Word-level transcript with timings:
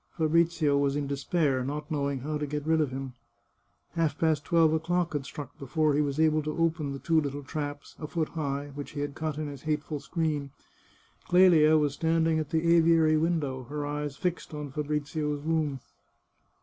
Fabrizio 0.17 0.79
was 0.79 0.95
in 0.95 1.05
despair, 1.05 1.63
not 1.63 1.91
knowing 1.91 2.21
how 2.21 2.35
to 2.39 2.47
get 2.47 2.65
rid 2.65 2.81
of 2.81 2.89
him. 2.89 3.13
Half 3.91 4.17
past 4.17 4.43
twelve 4.43 4.73
o'clock 4.73 5.13
had 5.13 5.25
struck 5.27 5.55
before 5.59 5.93
he 5.93 6.01
was 6.01 6.19
able 6.19 6.41
to 6.41 6.57
open 6.57 6.91
the 6.91 6.97
two 6.97 7.21
little 7.21 7.43
traps, 7.43 7.95
a 7.99 8.07
foot 8.07 8.29
high, 8.29 8.71
which 8.73 8.93
he 8.93 9.01
had 9.01 9.13
cut 9.13 9.37
in 9.37 9.45
his 9.45 9.61
hateful 9.61 9.99
screen. 9.99 10.49
Clelia 11.29 11.77
was 11.77 11.93
standing 11.93 12.39
at 12.39 12.49
the 12.49 12.67
aviary 12.75 13.15
window, 13.15 13.65
her 13.65 13.85
eyes 13.85 14.17
fixed 14.17 14.55
on 14.55 14.71
Fa 14.71 14.81
brizio's 14.81 15.43
room. 15.43 15.79